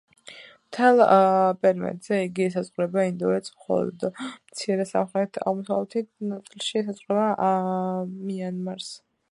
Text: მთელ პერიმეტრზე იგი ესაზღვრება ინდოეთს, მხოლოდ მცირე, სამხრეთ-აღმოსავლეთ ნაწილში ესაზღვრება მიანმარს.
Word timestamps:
მთელ 0.69 1.01
პერიმეტრზე 1.65 2.21
იგი 2.27 2.45
ესაზღვრება 2.51 3.03
ინდოეთს, 3.09 3.53
მხოლოდ 3.59 4.07
მცირე, 4.23 4.89
სამხრეთ-აღმოსავლეთ 4.95 6.11
ნაწილში 6.33 6.83
ესაზღვრება 6.83 7.53
მიანმარს. 8.31 8.95